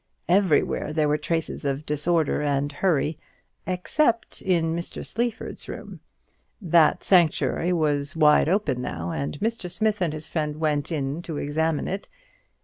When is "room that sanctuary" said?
5.69-7.71